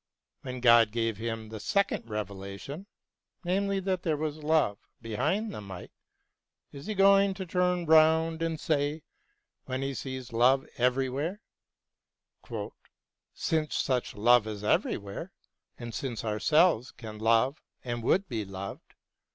When 0.41 0.61
God 0.61 0.89
gave 0.91 1.17
him 1.17 1.49
the 1.49 1.59
second 1.59 2.09
revelation— 2.09 2.87
namely, 3.45 3.79
that 3.81 4.01
there 4.01 4.17
was 4.17 4.37
love 4.37 4.79
behind 4.99 5.53
the 5.53 5.61
might— 5.61 5.91
^is 6.73 6.87
he 6.87 6.95
going 6.95 7.35
to 7.35 7.45
turn 7.45 7.85
round 7.85 8.41
and 8.41 8.59
say, 8.59 9.03
when 9.65 9.83
he 9.83 9.93
sees 9.93 10.33
love 10.33 10.65
every 10.79 11.07
where: 11.07 11.39
Since 13.35 13.75
such 13.75 14.15
love 14.15 14.47
is 14.47 14.63
everywhere. 14.63 15.33
And 15.77 15.93
since 15.93 16.25
ourselves 16.25 16.89
can 16.89 17.19
love 17.19 17.61
and 17.83 18.01
would 18.01 18.27
be 18.27 18.43
loved. 18.43 18.95